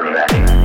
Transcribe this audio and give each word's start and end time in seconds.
ready. 0.00 0.61